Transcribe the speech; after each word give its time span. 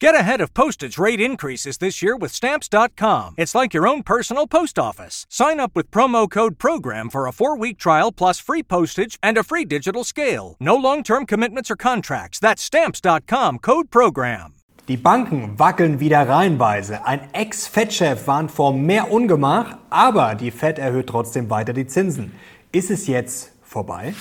Get 0.00 0.14
ahead 0.14 0.40
of 0.40 0.54
postage 0.54 0.96
rate 0.96 1.20
increases 1.20 1.76
this 1.76 2.00
year 2.00 2.16
with 2.16 2.32
Stamps.com. 2.32 3.34
It's 3.36 3.54
like 3.54 3.74
your 3.74 3.86
own 3.86 4.02
personal 4.02 4.46
post 4.46 4.78
office. 4.78 5.26
Sign 5.28 5.60
up 5.60 5.72
with 5.76 5.90
promo 5.90 6.26
code 6.26 6.56
PROGRAM 6.56 7.10
for 7.10 7.26
a 7.26 7.32
four 7.32 7.54
week 7.54 7.76
trial 7.76 8.10
plus 8.10 8.40
free 8.40 8.62
postage 8.62 9.18
and 9.22 9.36
a 9.36 9.42
free 9.42 9.66
digital 9.66 10.02
scale. 10.02 10.56
No 10.58 10.74
long 10.74 11.02
term 11.02 11.26
commitments 11.26 11.70
or 11.70 11.76
contracts. 11.76 12.38
That's 12.38 12.62
Stamps.com 12.62 13.58
code 13.58 13.90
PROGRAM. 13.90 14.54
Die 14.88 14.96
Banken 14.96 15.58
wackeln 15.58 16.00
wieder 16.00 16.26
reihenweise. 16.26 17.04
Ein 17.04 17.28
Ex-Fed-Chef 17.34 18.26
warnt 18.26 18.50
vor 18.50 18.72
mehr 18.72 19.12
Ungemach, 19.12 19.76
aber 19.90 20.34
die 20.34 20.50
Fed 20.50 20.78
erhöht 20.78 21.08
trotzdem 21.08 21.50
weiter 21.50 21.74
die 21.74 21.86
Zinsen. 21.86 22.32
Ist 22.72 22.90
es 22.90 23.06
jetzt 23.06 23.52
vorbei? 23.62 24.14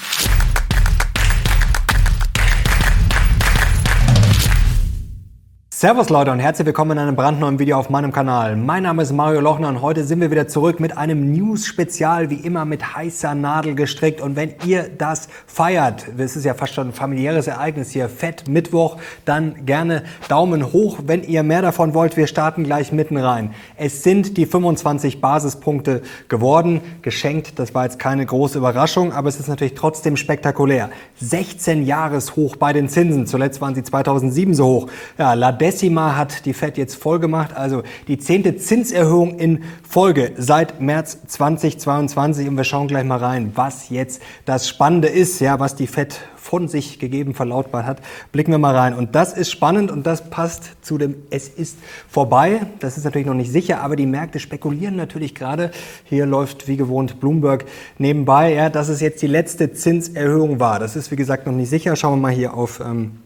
Servus 5.81 6.09
Leute 6.09 6.29
und 6.33 6.39
herzlich 6.39 6.65
willkommen 6.65 6.91
in 6.91 6.97
einem 6.97 7.15
brandneuen 7.15 7.57
Video 7.57 7.77
auf 7.77 7.89
meinem 7.89 8.11
Kanal. 8.11 8.57
Mein 8.57 8.83
Name 8.83 9.01
ist 9.01 9.13
Mario 9.13 9.39
Lochner 9.39 9.69
und 9.69 9.81
heute 9.81 10.03
sind 10.03 10.19
wir 10.19 10.29
wieder 10.29 10.45
zurück 10.45 10.81
mit 10.81 10.97
einem 10.97 11.31
News-Spezial, 11.31 12.29
wie 12.29 12.35
immer 12.35 12.65
mit 12.65 12.97
heißer 12.97 13.33
Nadel 13.33 13.75
gestrickt. 13.75 14.19
Und 14.19 14.35
wenn 14.35 14.55
ihr 14.65 14.89
das 14.89 15.29
feiert, 15.47 16.05
es 16.17 16.35
ist 16.35 16.43
ja 16.43 16.53
fast 16.53 16.73
schon 16.73 16.89
ein 16.89 16.91
familiäres 16.91 17.47
Ereignis 17.47 17.91
hier, 17.91 18.09
Fett 18.09 18.49
Mittwoch, 18.49 18.97
dann 19.23 19.65
gerne 19.65 20.03
Daumen 20.27 20.73
hoch, 20.73 20.99
wenn 21.05 21.23
ihr 21.23 21.43
mehr 21.43 21.61
davon 21.61 21.93
wollt. 21.93 22.17
Wir 22.17 22.27
starten 22.27 22.65
gleich 22.65 22.91
mitten 22.91 23.15
rein. 23.15 23.53
Es 23.77 24.03
sind 24.03 24.35
die 24.35 24.47
25 24.47 25.21
Basispunkte 25.21 26.01
geworden, 26.27 26.81
geschenkt. 27.03 27.57
Das 27.57 27.73
war 27.73 27.85
jetzt 27.85 27.99
keine 27.99 28.25
große 28.25 28.57
Überraschung, 28.57 29.13
aber 29.13 29.29
es 29.29 29.39
ist 29.39 29.47
natürlich 29.47 29.75
trotzdem 29.75 30.17
spektakulär. 30.17 30.89
16 31.21 31.85
Jahreshoch 31.85 32.57
bei 32.57 32.73
den 32.73 32.89
Zinsen. 32.89 33.27
Zuletzt 33.27 33.61
waren 33.61 33.75
sie 33.75 33.83
2007 33.83 34.53
so 34.53 34.65
hoch. 34.65 34.87
Ja, 35.17 35.35
Decima 35.69 36.15
hat 36.15 36.47
die 36.47 36.55
Fed 36.55 36.79
jetzt 36.79 36.95
vollgemacht, 36.95 37.55
also 37.55 37.83
die 38.07 38.17
zehnte 38.17 38.57
Zinserhöhung 38.57 39.37
in 39.37 39.63
Folge 39.87 40.31
seit 40.35 40.81
März 40.81 41.19
2022. 41.27 42.47
Und 42.47 42.57
wir 42.57 42.63
schauen 42.63 42.87
gleich 42.87 43.03
mal 43.03 43.19
rein, 43.19 43.51
was 43.53 43.89
jetzt 43.89 44.19
das 44.45 44.67
Spannende 44.67 45.09
ist, 45.09 45.39
ja, 45.41 45.59
was 45.59 45.75
die 45.75 45.85
Fed 45.85 46.21
von 46.37 46.67
sich 46.67 46.97
gegeben 46.97 47.35
verlautbart 47.35 47.85
hat. 47.85 48.01
Blicken 48.31 48.51
wir 48.51 48.57
mal 48.57 48.75
rein. 48.75 48.95
Und 48.95 49.13
das 49.13 49.33
ist 49.33 49.51
spannend 49.51 49.91
und 49.91 50.07
das 50.07 50.31
passt 50.31 50.83
zu 50.83 50.97
dem 50.97 51.17
Es 51.29 51.47
ist 51.47 51.77
vorbei. 52.09 52.61
Das 52.79 52.97
ist 52.97 53.03
natürlich 53.03 53.27
noch 53.27 53.35
nicht 53.35 53.51
sicher, 53.51 53.81
aber 53.81 53.95
die 53.95 54.07
Märkte 54.07 54.39
spekulieren 54.39 54.95
natürlich 54.95 55.35
gerade. 55.35 55.69
Hier 56.03 56.25
läuft 56.25 56.67
wie 56.67 56.77
gewohnt 56.77 57.19
Bloomberg 57.19 57.65
nebenbei, 57.99 58.55
ja, 58.55 58.71
dass 58.71 58.89
es 58.89 59.01
jetzt 59.01 59.21
die 59.21 59.27
letzte 59.27 59.71
Zinserhöhung 59.71 60.59
war. 60.59 60.79
Das 60.79 60.95
ist 60.95 61.11
wie 61.11 61.15
gesagt 61.15 61.45
noch 61.45 61.53
nicht 61.53 61.69
sicher. 61.69 61.95
Schauen 61.95 62.13
wir 62.13 62.21
mal 62.23 62.31
hier 62.31 62.55
auf 62.55 62.79
ähm, 62.79 63.19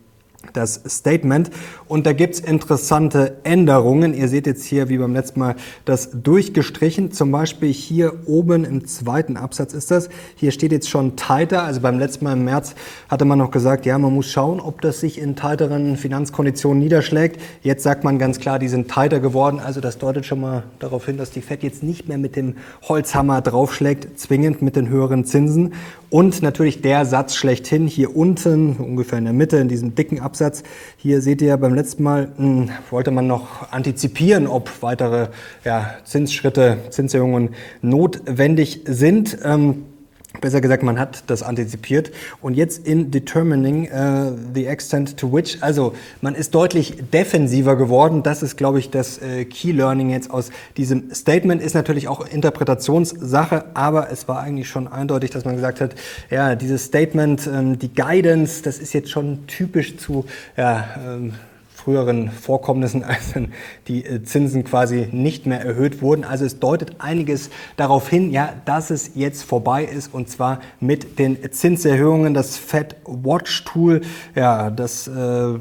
das 0.52 0.82
Statement. 0.88 1.50
Und 1.88 2.06
da 2.06 2.14
gibt's 2.14 2.40
interessante 2.40 3.38
Änderungen. 3.44 4.14
Ihr 4.14 4.28
seht 4.28 4.46
jetzt 4.46 4.66
hier, 4.66 4.90
wie 4.90 4.98
beim 4.98 5.14
letzten 5.14 5.40
Mal, 5.40 5.56
das 5.86 6.10
durchgestrichen. 6.12 7.12
Zum 7.12 7.32
Beispiel 7.32 7.72
hier 7.72 8.14
oben 8.26 8.66
im 8.66 8.86
zweiten 8.86 9.38
Absatz 9.38 9.74
ist 9.74 9.92
das. 9.92 10.10
Hier 10.36 10.52
steht 10.52 10.72
jetzt 10.72 10.90
schon 10.90 11.16
tighter. 11.16 11.64
Also 11.64 11.80
beim 11.80 11.98
letzten 11.98 12.26
Mal 12.26 12.34
im 12.34 12.44
März 12.44 12.76
hatte 13.10 13.26
man 13.26 13.40
noch 13.40 13.52
gesagt, 13.52 13.86
ja, 13.86 13.98
man 13.98 14.14
muss 14.14 14.28
schauen, 14.28 14.60
ob 14.60 14.82
das 14.82 15.00
sich 15.00 15.20
in 15.20 15.36
tighteren 15.36 15.98
Finanzkonditionen 15.98 16.82
niederschlägt. 16.82 17.40
Jetzt 17.62 17.84
sagt 17.84 18.04
man 18.04 18.20
ganz 18.20 18.40
klar, 18.40 18.60
die 18.60 18.68
sind 18.68 18.90
tighter 18.90 19.20
geworden. 19.20 19.60
Also 19.60 19.80
das 19.80 19.98
deutet 19.98 20.26
schon 20.26 20.42
mal 20.42 20.64
darauf 20.80 21.06
hin, 21.06 21.18
dass 21.18 21.32
die 21.32 21.42
Fed 21.42 21.64
jetzt 21.64 21.84
nicht 21.84 22.08
mehr 22.08 22.18
mit 22.18 22.36
dem 22.36 22.56
Holzhammer 22.88 23.42
draufschlägt, 23.42 24.20
zwingend 24.20 24.62
mit 24.62 24.76
den 24.76 24.90
höheren 24.90 25.26
Zinsen. 25.26 25.74
Und 26.10 26.44
natürlich 26.44 26.82
der 26.82 27.06
Satz 27.06 27.34
schlechthin 27.36 27.88
hier 27.88 28.16
unten, 28.16 28.76
ungefähr 28.76 29.18
in 29.18 29.24
der 29.24 29.34
Mitte, 29.34 29.58
in 29.58 29.68
diesem 29.68 29.96
dicken 29.96 30.20
Absatz. 30.20 30.33
Hier 30.98 31.22
seht 31.22 31.42
ihr 31.42 31.56
beim 31.58 31.74
letzten 31.74 32.04
Mal, 32.04 32.30
mh, 32.38 32.38
hm, 32.38 32.70
wollte 32.90 33.12
man 33.12 33.28
noch 33.28 33.72
antizipieren, 33.72 34.48
ob 34.48 34.82
weitere 34.82 35.28
ja, 35.64 35.96
Zinsschritte, 36.04 36.78
Zinserhöhungen 36.90 37.50
notwendig 37.82 38.82
sind. 38.86 39.38
Ähm, 39.44 39.86
Besser 40.44 40.60
gesagt, 40.60 40.84
man 40.84 41.00
hat 41.00 41.24
das 41.28 41.42
antizipiert. 41.42 42.12
Und 42.42 42.56
jetzt 42.56 42.86
in 42.86 43.12
determining 43.12 43.90
uh, 43.90 44.38
the 44.54 44.66
extent 44.66 45.16
to 45.16 45.32
which, 45.32 45.60
also 45.62 45.94
man 46.20 46.36
ist 46.36 46.54
deutlich 46.54 46.98
defensiver 47.14 47.78
geworden. 47.78 48.24
Das 48.24 48.44
ist, 48.44 48.58
glaube 48.58 48.80
ich, 48.80 48.90
das 48.90 49.20
äh, 49.20 49.46
Key 49.46 49.72
Learning 49.72 50.10
jetzt 50.10 50.30
aus 50.30 50.50
diesem 50.76 51.14
Statement. 51.16 51.62
Ist 51.62 51.76
natürlich 51.76 52.10
auch 52.10 52.28
Interpretationssache, 52.28 53.68
aber 53.74 54.12
es 54.12 54.28
war 54.28 54.42
eigentlich 54.42 54.68
schon 54.68 54.90
eindeutig, 54.90 55.30
dass 55.32 55.46
man 55.46 55.56
gesagt 55.56 55.80
hat, 55.80 55.96
ja, 56.30 56.56
dieses 56.56 56.84
Statement, 56.84 57.48
ähm, 57.48 57.80
die 57.80 57.94
Guidance, 57.94 58.64
das 58.64 58.80
ist 58.80 58.94
jetzt 58.94 59.12
schon 59.12 59.48
typisch 59.48 59.96
zu, 59.96 60.26
ja, 60.58 60.90
ähm, 61.08 61.36
früheren 61.84 62.32
Vorkommnissen, 62.32 63.04
als 63.04 63.34
die 63.88 64.06
äh, 64.06 64.24
Zinsen 64.24 64.64
quasi 64.64 65.10
nicht 65.12 65.46
mehr 65.46 65.62
erhöht 65.62 66.02
wurden. 66.02 66.24
Also 66.24 66.46
es 66.46 66.60
deutet 66.60 66.96
einiges 67.00 67.50
darauf 67.76 68.10
hin, 68.10 68.32
ja, 68.32 68.54
dass 68.66 68.90
es 68.90 69.12
jetzt 69.16 69.44
vorbei 69.44 69.84
ist 69.84 70.14
und 70.14 70.30
zwar 70.30 70.60
mit 70.80 71.20
den 71.20 71.38
Zinserhöhungen. 71.52 72.34
Das 72.34 72.58
Fed 72.58 72.96
Watch 73.06 73.66
Tool, 73.66 74.02
ja, 74.36 74.70
das 74.70 75.08
äh, 75.08 75.60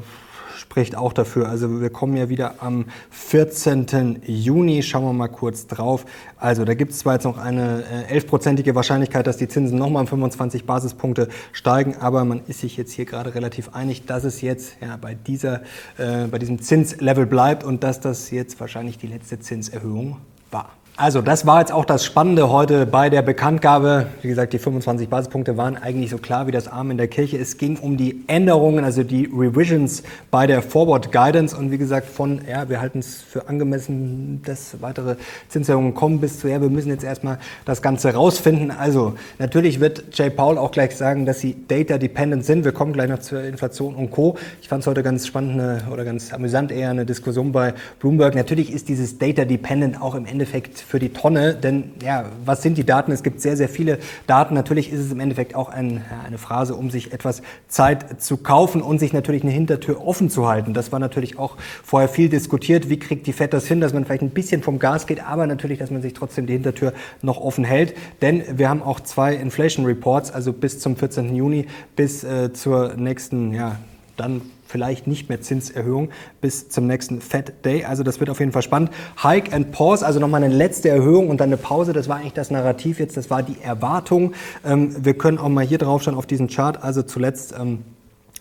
spricht 0.63 0.95
auch 0.95 1.11
dafür. 1.11 1.49
Also 1.49 1.81
wir 1.81 1.89
kommen 1.89 2.15
ja 2.15 2.29
wieder 2.29 2.55
am 2.59 2.85
14. 3.11 4.21
Juni. 4.25 4.81
Schauen 4.81 5.03
wir 5.03 5.13
mal 5.13 5.27
kurz 5.27 5.67
drauf. 5.67 6.05
Also 6.37 6.63
da 6.63 6.73
gibt 6.73 6.93
es 6.93 6.99
zwar 6.99 7.15
jetzt 7.15 7.25
noch 7.25 7.37
eine 7.37 7.83
äh, 8.09 8.17
11-prozentige 8.17 8.73
Wahrscheinlichkeit, 8.73 9.27
dass 9.27 9.35
die 9.35 9.49
Zinsen 9.49 9.77
nochmal 9.77 10.01
um 10.01 10.07
25 10.07 10.65
Basispunkte 10.65 11.27
steigen, 11.51 11.97
aber 11.97 12.23
man 12.23 12.41
ist 12.47 12.61
sich 12.61 12.77
jetzt 12.77 12.93
hier 12.93 13.05
gerade 13.05 13.35
relativ 13.35 13.73
einig, 13.73 14.05
dass 14.05 14.23
es 14.23 14.41
jetzt 14.41 14.77
ja, 14.81 14.97
bei, 14.97 15.15
dieser, 15.15 15.61
äh, 15.97 16.27
bei 16.31 16.39
diesem 16.39 16.61
Zinslevel 16.61 17.25
bleibt 17.25 17.65
und 17.65 17.83
dass 17.83 17.99
das 17.99 18.31
jetzt 18.31 18.59
wahrscheinlich 18.59 18.97
die 18.97 19.07
letzte 19.07 19.39
Zinserhöhung 19.39 20.17
war. 20.49 20.71
Also 20.95 21.23
das 21.23 21.47
war 21.47 21.59
jetzt 21.59 21.71
auch 21.71 21.85
das 21.85 22.05
Spannende 22.05 22.51
heute 22.51 22.85
bei 22.85 23.09
der 23.09 23.23
Bekanntgabe. 23.23 24.05
Wie 24.21 24.27
gesagt, 24.27 24.53
die 24.53 24.59
25 24.59 25.09
Basispunkte 25.09 25.57
waren 25.57 25.75
eigentlich 25.75 26.11
so 26.11 26.19
klar 26.19 26.45
wie 26.45 26.51
das 26.51 26.67
Arm 26.67 26.91
in 26.91 26.97
der 26.97 27.07
Kirche. 27.07 27.39
Es 27.39 27.57
ging 27.57 27.79
um 27.79 27.97
die 27.97 28.23
Änderungen, 28.27 28.83
also 28.83 29.01
die 29.01 29.25
Revisions 29.25 30.03
bei 30.29 30.45
der 30.45 30.61
Forward 30.61 31.11
Guidance. 31.11 31.57
Und 31.57 31.71
wie 31.71 31.79
gesagt, 31.79 32.05
von, 32.07 32.41
ja, 32.47 32.69
wir 32.69 32.79
halten 32.79 32.99
es 32.99 33.23
für 33.23 33.49
angemessen, 33.49 34.43
dass 34.45 34.81
weitere 34.81 35.15
Zinserhöhungen 35.49 35.95
kommen, 35.95 36.19
bis 36.19 36.39
zu, 36.39 36.47
ja, 36.47 36.61
wir 36.61 36.69
müssen 36.69 36.89
jetzt 36.89 37.03
erstmal 37.03 37.39
das 37.65 37.81
Ganze 37.81 38.13
rausfinden. 38.13 38.69
Also 38.69 39.15
natürlich 39.39 39.79
wird 39.79 40.15
Jay 40.15 40.29
Paul 40.29 40.59
auch 40.59 40.69
gleich 40.69 40.95
sagen, 40.95 41.25
dass 41.25 41.39
sie 41.39 41.55
data 41.67 41.97
dependent 41.97 42.45
sind. 42.45 42.65
Wir 42.65 42.71
kommen 42.71 42.93
gleich 42.93 43.09
noch 43.09 43.19
zur 43.19 43.43
Inflation 43.43 43.95
und 43.95 44.11
Co. 44.11 44.37
Ich 44.61 44.69
fand 44.69 44.81
es 44.81 44.87
heute 44.87 45.01
ganz 45.01 45.25
spannend 45.25 45.85
oder 45.91 46.05
ganz 46.05 46.31
amüsant 46.31 46.71
eher 46.71 46.91
eine 46.91 47.07
Diskussion 47.07 47.51
bei 47.51 47.73
Bloomberg. 47.99 48.35
Natürlich 48.35 48.71
ist 48.71 48.89
dieses 48.89 49.17
data 49.17 49.43
dependent 49.43 49.99
auch 49.99 50.13
im 50.13 50.27
Endeffekt 50.27 50.82
für 50.83 50.99
die 50.99 51.09
Tonne, 51.09 51.55
denn 51.55 51.91
ja, 52.03 52.25
was 52.45 52.61
sind 52.61 52.77
die 52.77 52.85
Daten? 52.85 53.11
Es 53.11 53.23
gibt 53.23 53.41
sehr, 53.41 53.57
sehr 53.57 53.69
viele 53.69 53.99
Daten. 54.27 54.53
Natürlich 54.53 54.91
ist 54.91 54.99
es 54.99 55.11
im 55.11 55.19
Endeffekt 55.19 55.55
auch 55.55 55.69
ein, 55.69 56.03
eine 56.25 56.37
Phrase, 56.37 56.75
um 56.75 56.89
sich 56.89 57.13
etwas 57.13 57.41
Zeit 57.67 58.21
zu 58.21 58.37
kaufen 58.37 58.81
und 58.81 58.99
sich 58.99 59.13
natürlich 59.13 59.43
eine 59.43 59.51
Hintertür 59.51 60.05
offen 60.05 60.29
zu 60.29 60.47
halten. 60.47 60.73
Das 60.73 60.91
war 60.91 60.99
natürlich 60.99 61.39
auch 61.39 61.57
vorher 61.83 62.09
viel 62.09 62.29
diskutiert. 62.29 62.89
Wie 62.89 62.99
kriegt 62.99 63.27
die 63.27 63.33
FED 63.33 63.53
das 63.53 63.67
hin, 63.67 63.81
dass 63.81 63.93
man 63.93 64.05
vielleicht 64.05 64.21
ein 64.21 64.29
bisschen 64.29 64.61
vom 64.61 64.79
Gas 64.79 65.07
geht, 65.07 65.23
aber 65.23 65.47
natürlich, 65.47 65.79
dass 65.79 65.91
man 65.91 66.01
sich 66.01 66.13
trotzdem 66.13 66.45
die 66.47 66.53
Hintertür 66.53 66.93
noch 67.21 67.39
offen 67.39 67.63
hält. 67.63 67.95
Denn 68.21 68.43
wir 68.57 68.69
haben 68.69 68.81
auch 68.81 68.99
zwei 68.99 69.35
Inflation 69.35 69.85
Reports, 69.85 70.31
also 70.31 70.53
bis 70.53 70.79
zum 70.79 70.95
14. 70.95 71.35
Juni, 71.35 71.67
bis 71.95 72.23
äh, 72.23 72.53
zur 72.53 72.95
nächsten, 72.95 73.53
ja, 73.53 73.77
dann 74.17 74.41
vielleicht 74.73 75.05
nicht 75.05 75.29
mehr 75.29 75.39
Zinserhöhung 75.39 76.09
bis 76.41 76.67
zum 76.67 76.87
nächsten 76.87 77.21
Fed 77.21 77.63
Day. 77.63 77.85
Also 77.85 78.01
das 78.01 78.19
wird 78.19 78.31
auf 78.31 78.39
jeden 78.39 78.51
Fall 78.51 78.63
spannend. 78.63 78.89
Hike 79.21 79.53
and 79.53 79.71
Pause, 79.71 80.03
also 80.03 80.19
nochmal 80.19 80.43
eine 80.43 80.51
letzte 80.51 80.89
Erhöhung 80.89 81.29
und 81.29 81.39
dann 81.39 81.49
eine 81.49 81.57
Pause. 81.57 81.93
Das 81.93 82.09
war 82.09 82.17
eigentlich 82.17 82.33
das 82.33 82.49
Narrativ 82.49 82.99
jetzt, 82.99 83.15
das 83.15 83.29
war 83.29 83.43
die 83.43 83.61
Erwartung. 83.61 84.33
Ähm, 84.65 85.05
wir 85.05 85.13
können 85.13 85.37
auch 85.37 85.47
mal 85.47 85.63
hier 85.63 85.77
drauf 85.77 86.01
schauen 86.01 86.15
auf 86.15 86.25
diesen 86.25 86.47
Chart. 86.47 86.81
Also 86.81 87.03
zuletzt 87.03 87.53
ähm, 87.55 87.83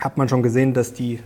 hat 0.01 0.17
man 0.17 0.31
schon 0.31 0.43
gesehen, 0.43 0.73
dass 0.73 0.95
die 0.95 1.21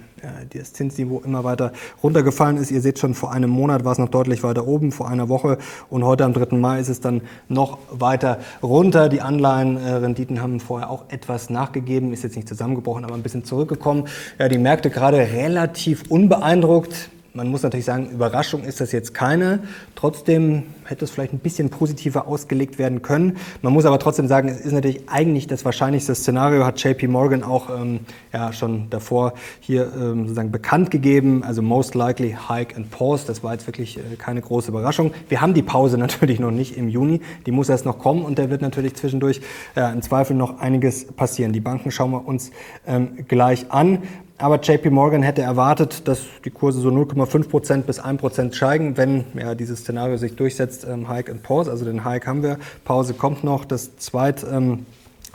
das 0.52 0.72
Zinsniveau 0.72 1.22
immer 1.24 1.44
weiter 1.44 1.72
runtergefallen 2.02 2.56
ist. 2.56 2.70
Ihr 2.70 2.80
seht 2.80 2.98
schon, 2.98 3.14
vor 3.14 3.32
einem 3.32 3.50
Monat 3.50 3.84
war 3.84 3.92
es 3.92 3.98
noch 3.98 4.08
deutlich 4.08 4.42
weiter 4.42 4.66
oben, 4.66 4.92
vor 4.92 5.08
einer 5.08 5.28
Woche 5.28 5.58
und 5.90 6.04
heute 6.04 6.24
am 6.24 6.32
3. 6.32 6.56
Mai 6.56 6.80
ist 6.80 6.88
es 6.88 7.00
dann 7.00 7.22
noch 7.48 7.78
weiter 7.90 8.38
runter. 8.62 9.08
Die 9.08 9.20
Anleihenrenditen 9.20 10.40
haben 10.40 10.60
vorher 10.60 10.90
auch 10.90 11.04
etwas 11.08 11.50
nachgegeben, 11.50 12.12
ist 12.12 12.24
jetzt 12.24 12.36
nicht 12.36 12.48
zusammengebrochen, 12.48 13.04
aber 13.04 13.14
ein 13.14 13.22
bisschen 13.22 13.44
zurückgekommen. 13.44 14.04
Ja, 14.38 14.48
die 14.48 14.58
Märkte 14.58 14.90
gerade 14.90 15.18
relativ 15.18 16.04
unbeeindruckt 16.08 17.10
man 17.36 17.48
muss 17.48 17.62
natürlich 17.62 17.84
sagen, 17.84 18.10
Überraschung 18.10 18.64
ist 18.64 18.80
das 18.80 18.92
jetzt 18.92 19.12
keine. 19.12 19.60
Trotzdem 19.94 20.64
hätte 20.84 21.04
es 21.04 21.10
vielleicht 21.10 21.34
ein 21.34 21.38
bisschen 21.38 21.68
positiver 21.68 22.26
ausgelegt 22.26 22.78
werden 22.78 23.02
können. 23.02 23.36
Man 23.60 23.72
muss 23.72 23.84
aber 23.84 23.98
trotzdem 23.98 24.26
sagen, 24.26 24.48
es 24.48 24.60
ist 24.60 24.72
natürlich 24.72 25.08
eigentlich 25.08 25.46
das 25.46 25.64
wahrscheinlichste 25.64 26.14
Szenario, 26.14 26.64
hat 26.64 26.82
JP 26.82 27.08
Morgan 27.08 27.42
auch 27.42 27.68
ähm, 27.68 28.00
ja, 28.32 28.52
schon 28.52 28.88
davor 28.88 29.34
hier 29.60 29.92
ähm, 29.94 30.22
sozusagen 30.22 30.50
bekannt 30.50 30.90
gegeben. 30.90 31.42
Also 31.44 31.60
most 31.60 31.94
likely 31.94 32.36
hike 32.48 32.74
and 32.74 32.90
pause. 32.90 33.26
Das 33.26 33.44
war 33.44 33.52
jetzt 33.52 33.66
wirklich 33.66 33.98
äh, 33.98 34.16
keine 34.16 34.40
große 34.40 34.70
Überraschung. 34.70 35.12
Wir 35.28 35.40
haben 35.42 35.52
die 35.52 35.62
Pause 35.62 35.98
natürlich 35.98 36.40
noch 36.40 36.50
nicht 36.50 36.76
im 36.76 36.88
Juni. 36.88 37.20
Die 37.44 37.52
muss 37.52 37.68
erst 37.68 37.84
noch 37.84 37.98
kommen 37.98 38.24
und 38.24 38.38
da 38.38 38.48
wird 38.48 38.62
natürlich 38.62 38.94
zwischendurch 38.94 39.42
ja, 39.74 39.90
im 39.90 40.00
Zweifel 40.00 40.34
noch 40.34 40.58
einiges 40.60 41.04
passieren. 41.04 41.52
Die 41.52 41.60
Banken 41.60 41.90
schauen 41.90 42.12
wir 42.12 42.26
uns 42.26 42.50
ähm, 42.86 43.26
gleich 43.28 43.70
an. 43.70 43.98
Aber 44.38 44.60
JP 44.60 44.90
Morgan 44.90 45.22
hätte 45.22 45.40
erwartet, 45.40 46.06
dass 46.06 46.20
die 46.44 46.50
Kurse 46.50 46.80
so 46.80 46.90
0,5 46.90 47.48
Prozent 47.48 47.86
bis 47.86 47.98
1 47.98 48.20
Prozent 48.20 48.54
steigen, 48.54 48.98
wenn 48.98 49.24
ja, 49.34 49.54
dieses 49.54 49.80
Szenario 49.80 50.18
sich 50.18 50.36
durchsetzt, 50.36 50.86
ähm, 50.88 51.08
Hike 51.08 51.32
and 51.32 51.42
Pause. 51.42 51.70
Also 51.70 51.86
den 51.86 52.04
Hike 52.04 52.26
haben 52.26 52.42
wir, 52.42 52.58
Pause 52.84 53.14
kommt 53.14 53.44
noch. 53.44 53.64
Das 53.64 53.96
zweit 53.96 54.44
ähm, 54.50 54.84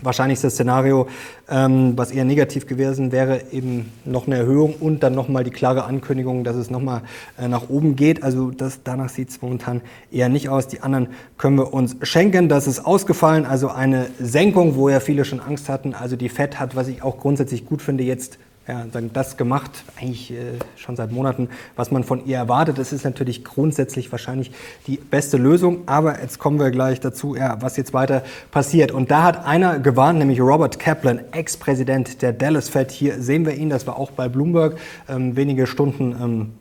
wahrscheinlichste 0.03 0.51
Szenario, 0.51 1.07
ähm, 1.49 1.93
was 1.95 2.11
eher 2.11 2.25
negativ 2.25 2.67
gewesen 2.67 3.11
wäre, 3.11 3.41
eben 3.51 3.91
noch 4.05 4.27
eine 4.27 4.37
Erhöhung 4.37 4.75
und 4.79 5.01
dann 5.01 5.15
nochmal 5.15 5.43
die 5.43 5.51
klare 5.51 5.85
Ankündigung, 5.85 6.43
dass 6.43 6.55
es 6.55 6.69
nochmal 6.69 7.01
äh, 7.39 7.47
nach 7.47 7.69
oben 7.69 7.95
geht. 7.95 8.21
Also 8.21 8.51
das, 8.51 8.81
danach 8.83 9.09
sieht 9.09 9.29
es 9.29 9.41
momentan 9.41 9.81
eher 10.11 10.29
nicht 10.29 10.49
aus. 10.49 10.67
Die 10.67 10.81
anderen 10.81 11.07
können 11.39 11.57
wir 11.57 11.73
uns 11.73 11.95
schenken. 12.03 12.49
Das 12.49 12.67
ist 12.67 12.85
ausgefallen, 12.85 13.47
also 13.47 13.69
eine 13.69 14.07
Senkung, 14.19 14.75
wo 14.75 14.89
ja 14.89 14.99
viele 14.99 15.25
schon 15.25 15.39
Angst 15.39 15.69
hatten. 15.69 15.95
Also 15.95 16.15
die 16.15 16.29
FED 16.29 16.59
hat, 16.59 16.75
was 16.75 16.87
ich 16.87 17.01
auch 17.01 17.17
grundsätzlich 17.17 17.65
gut 17.65 17.81
finde, 17.81 18.03
jetzt 18.03 18.37
ja, 18.67 18.85
das 19.13 19.37
gemacht, 19.37 19.71
eigentlich 19.99 20.31
äh, 20.31 20.59
schon 20.75 20.95
seit 20.95 21.11
Monaten, 21.11 21.49
was 21.75 21.89
man 21.89 22.03
von 22.03 22.25
ihr 22.25 22.37
erwartet. 22.37 22.77
Das 22.77 22.93
ist 22.93 23.03
natürlich 23.03 23.43
grundsätzlich 23.43 24.11
wahrscheinlich 24.11 24.51
die 24.85 24.97
beste 24.97 25.37
Lösung. 25.37 25.87
Aber 25.87 26.21
jetzt 26.21 26.37
kommen 26.37 26.59
wir 26.59 26.69
gleich 26.69 26.99
dazu, 26.99 27.35
ja, 27.35 27.57
was 27.59 27.75
jetzt 27.75 27.93
weiter 27.93 28.23
passiert. 28.51 28.91
Und 28.91 29.09
da 29.09 29.23
hat 29.23 29.45
einer 29.45 29.79
gewarnt, 29.79 30.19
nämlich 30.19 30.39
Robert 30.39 30.77
Kaplan, 30.77 31.21
Ex-Präsident 31.31 32.21
der 32.21 32.33
Dallas 32.33 32.69
Fed. 32.69 32.91
Hier 32.91 33.19
sehen 33.21 33.45
wir 33.47 33.55
ihn, 33.55 33.69
das 33.69 33.87
war 33.87 33.97
auch 33.97 34.11
bei 34.11 34.29
Bloomberg, 34.29 34.77
ähm, 35.09 35.35
wenige 35.35 35.65
Stunden 35.65 36.15
ähm, 36.21 36.51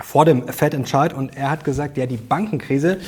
vor 0.00 0.26
dem 0.26 0.46
Fed-Entscheid. 0.48 1.14
Und 1.14 1.34
er 1.34 1.50
hat 1.50 1.64
gesagt, 1.64 1.96
ja, 1.96 2.04
die 2.04 2.18
Bankenkrise, 2.18 2.98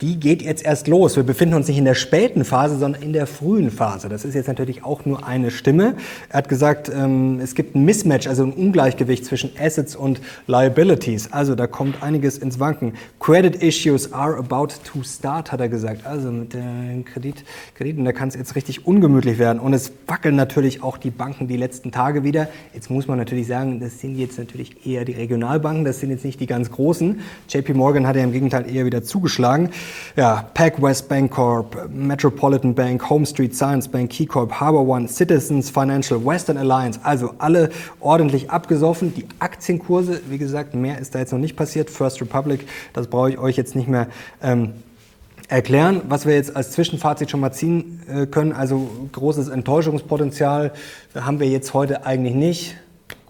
die 0.00 0.18
geht 0.18 0.42
jetzt 0.42 0.64
erst 0.64 0.88
los. 0.88 1.14
Wir 1.16 1.22
befinden 1.22 1.54
uns 1.54 1.68
nicht 1.68 1.78
in 1.78 1.84
der 1.84 1.94
späten 1.94 2.44
Phase, 2.44 2.78
sondern 2.78 3.00
in 3.00 3.12
der 3.12 3.26
frühen 3.26 3.70
Phase. 3.70 4.08
Das 4.08 4.24
ist 4.24 4.34
jetzt 4.34 4.48
natürlich 4.48 4.84
auch 4.84 5.04
nur 5.04 5.26
eine 5.26 5.50
Stimme. 5.50 5.94
Er 6.30 6.38
hat 6.38 6.48
gesagt, 6.48 6.90
ähm, 6.94 7.38
es 7.40 7.54
gibt 7.54 7.76
ein 7.76 7.84
Mismatch, 7.84 8.26
also 8.26 8.42
ein 8.42 8.52
Ungleichgewicht 8.52 9.24
zwischen 9.24 9.50
Assets 9.58 9.94
und 9.94 10.20
Liabilities. 10.48 11.32
Also 11.32 11.54
da 11.54 11.68
kommt 11.68 12.02
einiges 12.02 12.38
ins 12.38 12.58
Wanken. 12.58 12.94
Credit 13.20 13.54
issues 13.62 14.12
are 14.12 14.36
about 14.36 14.74
to 14.84 15.04
start, 15.04 15.52
hat 15.52 15.60
er 15.60 15.68
gesagt. 15.68 16.04
Also 16.06 16.30
mit 16.32 16.54
den 16.54 17.04
Kredit, 17.04 17.44
Krediten, 17.74 18.04
da 18.04 18.12
kann 18.12 18.28
es 18.28 18.34
jetzt 18.34 18.56
richtig 18.56 18.86
ungemütlich 18.86 19.38
werden. 19.38 19.60
Und 19.60 19.74
es 19.74 19.92
wackeln 20.08 20.34
natürlich 20.34 20.82
auch 20.82 20.98
die 20.98 21.10
Banken 21.10 21.46
die 21.46 21.56
letzten 21.56 21.92
Tage 21.92 22.24
wieder. 22.24 22.48
Jetzt 22.74 22.90
muss 22.90 23.06
man 23.06 23.16
natürlich 23.16 23.46
sagen, 23.46 23.78
das 23.78 24.00
sind 24.00 24.16
jetzt 24.16 24.38
natürlich 24.38 24.84
eher 24.84 25.04
die 25.04 25.12
Regionalbanken, 25.12 25.84
das 25.84 26.00
sind 26.00 26.10
jetzt 26.10 26.24
nicht 26.24 26.40
die 26.40 26.46
ganz 26.46 26.72
großen. 26.72 27.20
JP 27.48 27.74
Morgan 27.74 28.08
hat 28.08 28.16
ja 28.16 28.24
im 28.24 28.32
Gegenteil 28.32 28.68
eher 28.68 28.86
wieder 28.86 29.04
zugeschlagen 29.04 29.70
ja, 30.16 30.48
PacWest 30.54 31.08
Bancorp, 31.08 31.88
Metropolitan 31.90 32.74
Bank, 32.74 33.08
Home 33.10 33.26
Street 33.26 33.54
Science 33.54 33.88
Bank, 33.88 34.10
KeyCorp, 34.10 34.52
Harbor 34.52 34.86
One, 34.86 35.08
Citizens 35.08 35.70
Financial, 35.70 36.24
Western 36.24 36.56
Alliance, 36.56 37.00
also 37.02 37.34
alle 37.38 37.70
ordentlich 38.00 38.50
abgesoffen. 38.50 39.14
Die 39.14 39.26
Aktienkurse, 39.38 40.20
wie 40.28 40.38
gesagt, 40.38 40.74
mehr 40.74 40.98
ist 40.98 41.14
da 41.14 41.18
jetzt 41.18 41.32
noch 41.32 41.38
nicht 41.38 41.56
passiert. 41.56 41.90
First 41.90 42.20
Republic, 42.20 42.66
das 42.92 43.08
brauche 43.08 43.30
ich 43.30 43.38
euch 43.38 43.56
jetzt 43.56 43.74
nicht 43.74 43.88
mehr 43.88 44.08
ähm, 44.42 44.74
erklären. 45.48 46.02
Was 46.08 46.26
wir 46.26 46.34
jetzt 46.34 46.54
als 46.54 46.72
Zwischenfazit 46.72 47.30
schon 47.30 47.40
mal 47.40 47.52
ziehen 47.52 48.00
äh, 48.08 48.26
können, 48.26 48.52
also 48.52 48.88
großes 49.12 49.48
Enttäuschungspotenzial 49.48 50.72
haben 51.14 51.40
wir 51.40 51.48
jetzt 51.48 51.74
heute 51.74 52.06
eigentlich 52.06 52.34
nicht. 52.34 52.76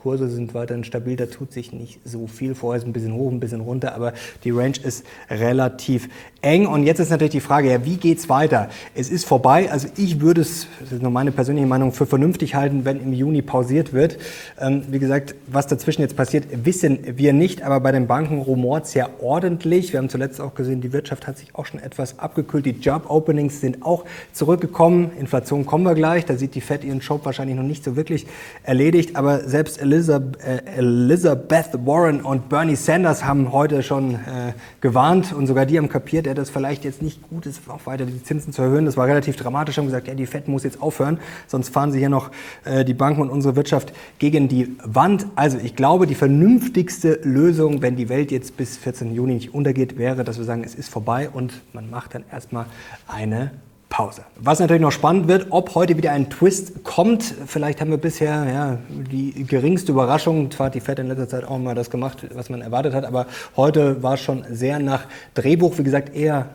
Kurse 0.04 0.28
sind 0.28 0.52
weiterhin 0.52 0.84
stabil, 0.84 1.16
da 1.16 1.24
tut 1.24 1.50
sich 1.50 1.72
nicht 1.72 1.98
so 2.04 2.26
viel. 2.26 2.54
Vorher 2.54 2.78
ist 2.78 2.86
ein 2.86 2.92
bisschen 2.92 3.14
hoch, 3.14 3.32
ein 3.32 3.40
bisschen 3.40 3.62
runter, 3.62 3.94
aber 3.94 4.12
die 4.44 4.50
Range 4.50 4.76
ist 4.84 5.02
relativ 5.30 6.10
eng. 6.42 6.66
Und 6.66 6.84
jetzt 6.84 6.98
ist 6.98 7.08
natürlich 7.08 7.32
die 7.32 7.40
Frage, 7.40 7.70
ja, 7.70 7.86
wie 7.86 7.96
geht's 7.96 8.28
weiter? 8.28 8.68
Es 8.94 9.08
ist 9.08 9.24
vorbei. 9.24 9.72
Also 9.72 9.88
ich 9.96 10.20
würde 10.20 10.42
es, 10.42 10.66
das 10.78 10.92
ist 10.92 11.00
nur 11.00 11.10
meine 11.10 11.32
persönliche 11.32 11.66
Meinung, 11.66 11.90
für 11.92 12.04
vernünftig 12.04 12.54
halten, 12.54 12.84
wenn 12.84 13.00
im 13.00 13.14
Juni 13.14 13.40
pausiert 13.40 13.94
wird. 13.94 14.18
Ähm, 14.60 14.82
wie 14.90 14.98
gesagt, 14.98 15.34
was 15.46 15.68
dazwischen 15.68 16.02
jetzt 16.02 16.16
passiert, 16.16 16.44
wissen 16.66 16.98
wir 17.16 17.32
nicht. 17.32 17.62
Aber 17.62 17.80
bei 17.80 17.90
den 17.90 18.06
Banken 18.06 18.42
rumort 18.42 18.84
es 18.84 18.92
ja 18.92 19.08
ordentlich. 19.22 19.94
Wir 19.94 20.00
haben 20.00 20.10
zuletzt 20.10 20.38
auch 20.38 20.54
gesehen, 20.54 20.82
die 20.82 20.92
Wirtschaft 20.92 21.26
hat 21.26 21.38
sich 21.38 21.54
auch 21.54 21.64
schon 21.64 21.80
etwas 21.80 22.18
abgekühlt. 22.18 22.66
Die 22.66 22.72
Job-Openings 22.72 23.62
sind 23.62 23.82
auch 23.82 24.04
zurückgekommen. 24.34 25.12
Inflation 25.18 25.64
kommen 25.64 25.84
wir 25.84 25.94
gleich. 25.94 26.26
Da 26.26 26.36
sieht 26.36 26.54
die 26.54 26.60
Fed 26.60 26.84
ihren 26.84 27.00
Job 27.00 27.24
wahrscheinlich 27.24 27.56
noch 27.56 27.62
nicht 27.62 27.84
so 27.84 27.96
wirklich 27.96 28.26
erledigt. 28.64 29.16
Aber 29.16 29.48
selbst 29.48 29.80
äh, 29.94 30.78
Elizabeth 30.78 31.86
Warren 31.86 32.20
und 32.20 32.48
Bernie 32.48 32.76
Sanders 32.76 33.24
haben 33.24 33.52
heute 33.52 33.82
schon 33.82 34.14
äh, 34.14 34.52
gewarnt 34.80 35.32
und 35.32 35.46
sogar 35.46 35.66
die 35.66 35.78
haben 35.78 35.88
kapiert, 35.88 36.26
dass 36.36 36.50
vielleicht 36.50 36.84
jetzt 36.84 37.02
nicht 37.02 37.22
gut 37.28 37.46
ist, 37.46 37.62
auch 37.68 37.86
weiter 37.86 38.04
die 38.04 38.22
Zinsen 38.22 38.52
zu 38.52 38.62
erhöhen. 38.62 38.84
Das 38.84 38.96
war 38.96 39.06
relativ 39.06 39.36
dramatisch, 39.36 39.78
haben 39.78 39.86
gesagt, 39.86 40.08
ja, 40.08 40.14
die 40.14 40.26
Fed 40.26 40.48
muss 40.48 40.64
jetzt 40.64 40.82
aufhören, 40.82 41.18
sonst 41.46 41.68
fahren 41.68 41.92
sie 41.92 41.98
hier 41.98 42.08
noch 42.08 42.30
äh, 42.64 42.84
die 42.84 42.94
Banken 42.94 43.22
und 43.22 43.30
unsere 43.30 43.56
Wirtschaft 43.56 43.92
gegen 44.18 44.48
die 44.48 44.76
Wand. 44.82 45.26
Also 45.36 45.58
ich 45.58 45.76
glaube, 45.76 46.06
die 46.06 46.14
vernünftigste 46.14 47.20
Lösung, 47.22 47.80
wenn 47.80 47.96
die 47.96 48.08
Welt 48.08 48.32
jetzt 48.32 48.56
bis 48.56 48.76
14. 48.76 49.14
Juni 49.14 49.34
nicht 49.34 49.54
untergeht, 49.54 49.96
wäre, 49.98 50.24
dass 50.24 50.38
wir 50.38 50.44
sagen, 50.44 50.64
es 50.64 50.74
ist 50.74 50.88
vorbei 50.88 51.28
und 51.32 51.62
man 51.72 51.88
macht 51.88 52.14
dann 52.14 52.24
erstmal 52.30 52.66
eine 53.06 53.52
Pause. 53.88 54.22
Was 54.36 54.58
natürlich 54.58 54.82
noch 54.82 54.92
spannend 54.92 55.28
wird, 55.28 55.46
ob 55.50 55.74
heute 55.74 55.96
wieder 55.96 56.10
ein 56.10 56.28
Twist 56.28 56.82
kommt. 56.82 57.22
Vielleicht 57.46 57.80
haben 57.80 57.90
wir 57.90 57.98
bisher 57.98 58.44
ja, 58.52 58.78
die 58.88 59.44
geringste 59.44 59.92
Überraschung. 59.92 60.50
Zwar 60.50 60.66
hat 60.66 60.74
die 60.74 60.80
Fed 60.80 60.98
in 60.98 61.08
letzter 61.08 61.28
Zeit 61.28 61.44
auch 61.44 61.58
mal 61.58 61.74
das 61.74 61.90
gemacht, 61.90 62.26
was 62.34 62.50
man 62.50 62.60
erwartet 62.60 62.94
hat, 62.94 63.04
aber 63.04 63.26
heute 63.56 64.02
war 64.02 64.14
es 64.14 64.20
schon 64.20 64.44
sehr 64.50 64.78
nach 64.80 65.06
Drehbuch. 65.34 65.78
Wie 65.78 65.84
gesagt, 65.84 66.14
eher 66.14 66.48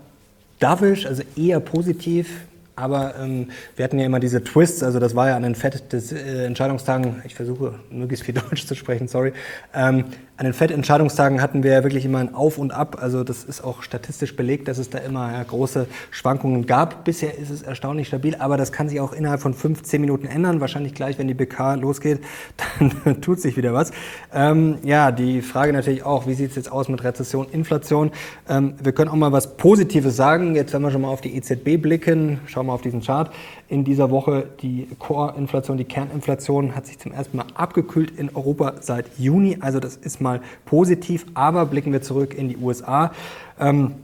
dovish, 0.60 1.06
also 1.06 1.24
eher 1.36 1.60
positiv. 1.60 2.30
Aber 2.76 3.16
ähm, 3.20 3.50
wir 3.76 3.84
hatten 3.84 4.00
ja 4.00 4.06
immer 4.06 4.22
diese 4.22 4.42
Twists, 4.42 4.84
also 4.84 5.00
das 5.00 5.14
war 5.14 5.28
ja 5.28 5.36
an 5.36 5.44
den 5.44 5.54
FED-Entscheidungstagen, 5.54 7.22
äh, 7.24 7.28
ich 7.28 7.36
versuche 7.36 7.76
möglichst 7.92 8.26
viel 8.26 8.36
Deutsch 8.50 8.66
zu 8.66 8.76
sprechen, 8.76 9.10
sorry. 9.10 9.34
Ähm, 9.74 10.06
an 10.40 10.46
den 10.46 10.54
FED-Entscheidungstagen 10.54 11.42
hatten 11.42 11.64
wir 11.64 11.74
ja 11.74 11.84
wirklich 11.84 12.06
immer 12.06 12.20
ein 12.20 12.34
Auf 12.34 12.58
und 12.58 12.72
Ab. 12.72 13.00
Also 13.02 13.26
das 13.26 13.44
ist 13.44 13.62
auch 13.62 13.84
statistisch 13.84 14.38
belegt, 14.38 14.70
dass 14.70 14.78
es 14.78 14.90
da 14.90 15.00
immer 15.00 15.34
ja, 15.34 15.44
große 15.44 15.86
Schwankungen 16.12 16.66
gab. 16.66 17.04
Bisher 17.04 17.38
ist 17.38 17.50
es 17.50 17.62
erstaunlich 17.62 18.08
stabil, 18.08 18.38
aber 18.40 18.56
das 18.56 18.72
kann 18.72 18.88
sich 18.88 19.02
auch 19.02 19.12
innerhalb 19.12 19.42
von 19.42 19.54
fünf, 19.54 19.84
zehn 19.84 20.00
Minuten 20.00 20.28
ändern. 20.28 20.62
Wahrscheinlich 20.62 20.94
gleich, 20.94 21.20
wenn 21.20 21.28
die 21.28 21.34
BK 21.34 21.76
losgeht, 21.76 22.22
dann 22.80 23.20
tut 23.20 23.42
sich 23.42 23.58
wieder 23.58 23.74
was. 23.74 23.92
Ähm, 24.34 24.78
ja, 24.82 25.12
die 25.12 25.42
Frage 25.42 25.74
natürlich 25.74 26.04
auch, 26.04 26.26
wie 26.26 26.36
sieht 26.36 26.52
es 26.52 26.56
jetzt 26.56 26.72
aus 26.72 26.88
mit 26.88 27.04
Rezession, 27.04 27.48
Inflation? 27.52 28.12
Ähm, 28.48 28.76
wir 28.82 28.94
können 28.94 29.10
auch 29.10 29.16
mal 29.16 29.34
was 29.34 29.58
Positives 29.58 30.16
sagen. 30.16 30.56
Jetzt, 30.56 30.72
wenn 30.72 30.82
wir 30.82 30.92
schon 30.92 31.02
mal 31.02 31.10
auf 31.10 31.20
die 31.20 31.36
EZB 31.36 31.82
blicken, 31.82 32.40
schauen 32.46 32.68
wir 32.68 32.72
auf 32.72 32.82
diesen 32.82 33.02
Chart. 33.02 33.30
In 33.68 33.84
dieser 33.84 34.10
Woche 34.10 34.48
die 34.62 34.88
Core-Inflation, 35.00 35.78
die 35.78 35.84
Kerninflation 35.84 36.78
hat 36.78 36.88
sich 36.88 36.98
zum 36.98 37.12
ersten 37.12 37.36
Mal 37.36 37.46
abgekühlt 37.56 38.18
in 38.18 38.34
Europa 38.34 38.76
seit 38.80 39.06
Juni. 39.18 39.58
Also 39.60 39.82
das 39.82 39.98
ist 39.98 40.22
mal 40.22 40.29
erstmal 40.36 40.42
positiv, 40.66 41.26
aber 41.34 41.66
blicken 41.66 41.92
wir 41.92 42.02
zurück 42.02 42.34
in 42.34 42.50
die 42.50 42.58
USA. 42.58 43.12
Ähm, 43.60 43.96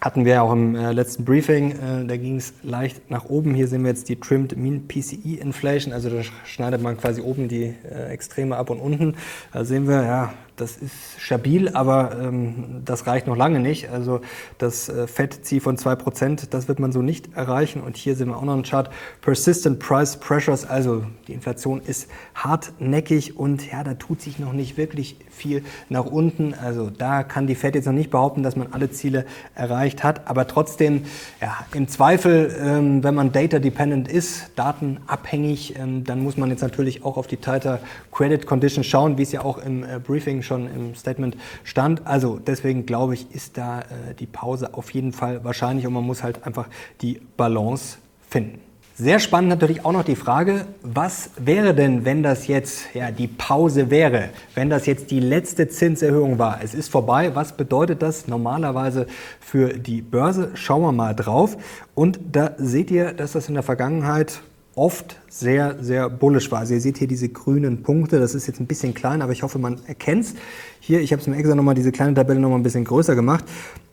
hatten 0.00 0.24
wir 0.24 0.32
ja 0.32 0.42
auch 0.42 0.52
im 0.52 0.74
äh, 0.74 0.92
letzten 0.92 1.24
Briefing, 1.24 1.72
äh, 1.72 2.04
da 2.06 2.16
ging 2.16 2.36
es 2.36 2.54
leicht 2.64 3.08
nach 3.08 3.26
oben. 3.26 3.54
Hier 3.54 3.68
sehen 3.68 3.82
wir 3.82 3.90
jetzt 3.90 4.08
die 4.08 4.18
Trimmed 4.18 4.56
Mean 4.56 4.88
PCE 4.88 5.36
Inflation, 5.40 5.92
also 5.92 6.10
da 6.10 6.22
schneidet 6.44 6.82
man 6.82 6.96
quasi 6.96 7.20
oben 7.20 7.46
die 7.46 7.72
äh, 7.88 8.08
Extreme 8.10 8.56
ab 8.56 8.70
und 8.70 8.80
unten. 8.80 9.14
Da 9.52 9.64
sehen 9.64 9.86
wir, 9.86 10.02
ja, 10.02 10.32
das 10.62 10.76
ist 10.76 10.92
stabil, 11.18 11.68
aber 11.70 12.16
ähm, 12.22 12.82
das 12.84 13.08
reicht 13.08 13.26
noch 13.26 13.36
lange 13.36 13.58
nicht. 13.58 13.90
Also 13.90 14.20
das 14.58 14.88
äh, 14.88 15.08
Fed-Ziel 15.08 15.60
von 15.60 15.76
2%, 15.76 16.50
das 16.50 16.68
wird 16.68 16.78
man 16.78 16.92
so 16.92 17.02
nicht 17.02 17.34
erreichen. 17.34 17.82
Und 17.82 17.96
hier 17.96 18.14
sehen 18.14 18.28
wir 18.28 18.36
auch 18.36 18.44
noch 18.44 18.54
einen 18.54 18.62
Chart. 18.62 18.88
Persistent 19.22 19.80
Price 19.80 20.16
Pressures, 20.18 20.64
also 20.64 21.04
die 21.26 21.32
Inflation 21.32 21.80
ist 21.80 22.08
hartnäckig 22.36 23.36
und 23.36 23.70
ja, 23.72 23.82
da 23.82 23.94
tut 23.94 24.20
sich 24.20 24.38
noch 24.38 24.52
nicht 24.52 24.76
wirklich 24.76 25.16
viel 25.30 25.64
nach 25.88 26.04
unten. 26.04 26.54
Also 26.54 26.90
da 26.90 27.24
kann 27.24 27.48
die 27.48 27.56
Fed 27.56 27.74
jetzt 27.74 27.86
noch 27.86 27.92
nicht 27.92 28.10
behaupten, 28.10 28.44
dass 28.44 28.54
man 28.54 28.68
alle 28.70 28.90
Ziele 28.90 29.26
erreicht 29.56 30.04
hat. 30.04 30.28
Aber 30.28 30.46
trotzdem, 30.46 31.02
ja, 31.40 31.56
im 31.74 31.88
Zweifel, 31.88 32.54
ähm, 32.60 33.02
wenn 33.02 33.16
man 33.16 33.32
data-dependent 33.32 34.08
ist, 34.08 34.50
datenabhängig, 34.54 35.76
ähm, 35.76 36.04
dann 36.04 36.22
muss 36.22 36.36
man 36.36 36.50
jetzt 36.50 36.62
natürlich 36.62 37.04
auch 37.04 37.16
auf 37.16 37.26
die 37.26 37.38
tighter 37.38 37.80
Credit 38.12 38.46
Conditions 38.46 38.86
schauen, 38.86 39.18
wie 39.18 39.22
es 39.22 39.32
ja 39.32 39.44
auch 39.44 39.58
im 39.58 39.82
äh, 39.82 39.98
Briefing 39.98 40.42
schon 40.42 40.51
im 40.54 40.94
Statement 40.94 41.36
stand. 41.64 42.06
Also 42.06 42.38
deswegen 42.38 42.86
glaube 42.86 43.14
ich, 43.14 43.30
ist 43.34 43.58
da 43.58 43.80
äh, 43.80 44.14
die 44.18 44.26
Pause 44.26 44.74
auf 44.74 44.90
jeden 44.90 45.12
Fall 45.12 45.44
wahrscheinlich 45.44 45.86
und 45.86 45.92
man 45.92 46.04
muss 46.04 46.22
halt 46.22 46.46
einfach 46.46 46.68
die 47.00 47.20
Balance 47.36 47.98
finden. 48.28 48.60
Sehr 48.94 49.20
spannend 49.20 49.48
natürlich 49.48 49.86
auch 49.86 49.92
noch 49.92 50.04
die 50.04 50.16
Frage, 50.16 50.66
was 50.82 51.30
wäre 51.38 51.74
denn, 51.74 52.04
wenn 52.04 52.22
das 52.22 52.46
jetzt 52.46 52.94
ja, 52.94 53.10
die 53.10 53.26
Pause 53.26 53.90
wäre, 53.90 54.28
wenn 54.54 54.68
das 54.68 54.84
jetzt 54.84 55.10
die 55.10 55.18
letzte 55.18 55.66
Zinserhöhung 55.66 56.38
war? 56.38 56.60
Es 56.62 56.74
ist 56.74 56.88
vorbei. 56.88 57.34
Was 57.34 57.56
bedeutet 57.56 58.02
das 58.02 58.28
normalerweise 58.28 59.06
für 59.40 59.70
die 59.70 60.02
Börse? 60.02 60.50
Schauen 60.54 60.82
wir 60.82 60.92
mal 60.92 61.14
drauf. 61.14 61.56
Und 61.94 62.20
da 62.32 62.52
seht 62.58 62.90
ihr, 62.90 63.14
dass 63.14 63.32
das 63.32 63.48
in 63.48 63.54
der 63.54 63.62
Vergangenheit 63.62 64.42
oft 64.74 65.16
sehr, 65.28 65.76
sehr 65.82 66.08
bullisch 66.08 66.50
war. 66.50 66.60
Also 66.60 66.74
ihr 66.74 66.80
seht 66.80 66.98
hier 66.98 67.08
diese 67.08 67.28
grünen 67.28 67.82
Punkte, 67.82 68.18
das 68.18 68.34
ist 68.34 68.46
jetzt 68.46 68.60
ein 68.60 68.66
bisschen 68.66 68.94
klein, 68.94 69.22
aber 69.22 69.32
ich 69.32 69.42
hoffe, 69.42 69.58
man 69.58 69.78
erkennt 69.86 70.24
es. 70.24 70.34
Hier, 70.80 71.00
ich 71.00 71.12
habe 71.12 71.20
es 71.20 71.28
mir 71.28 71.36
extra 71.36 71.54
nochmal, 71.54 71.74
diese 71.74 71.92
kleine 71.92 72.14
Tabelle 72.14 72.40
nochmal 72.40 72.58
ein 72.58 72.62
bisschen 72.62 72.84
größer 72.84 73.14
gemacht. 73.14 73.44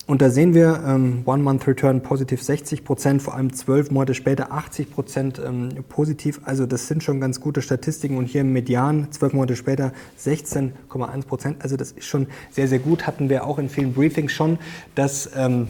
Und 0.09 0.23
da 0.23 0.31
sehen 0.31 0.55
wir 0.55 0.81
ähm, 0.87 1.21
One-Month-Return 1.25 2.01
positiv 2.01 2.41
60 2.41 2.83
Prozent, 2.83 3.21
vor 3.21 3.35
allem 3.35 3.53
zwölf 3.53 3.91
Monate 3.91 4.15
später 4.15 4.51
80 4.51 4.91
Prozent 4.91 5.39
ähm, 5.45 5.69
positiv. 5.87 6.41
Also 6.45 6.65
das 6.65 6.87
sind 6.87 7.03
schon 7.03 7.21
ganz 7.21 7.39
gute 7.39 7.61
Statistiken. 7.61 8.17
Und 8.17 8.25
hier 8.25 8.41
im 8.41 8.51
Median 8.51 9.11
zwölf 9.11 9.33
Monate 9.33 9.55
später 9.55 9.93
16,1 10.19 11.27
Prozent. 11.27 11.57
Also 11.59 11.77
das 11.77 11.91
ist 11.91 12.07
schon 12.07 12.25
sehr, 12.49 12.67
sehr 12.67 12.79
gut. 12.79 13.05
Hatten 13.05 13.29
wir 13.29 13.45
auch 13.45 13.59
in 13.59 13.69
vielen 13.69 13.93
Briefings 13.93 14.31
schon, 14.31 14.57
dass 14.95 15.29
ähm, 15.35 15.67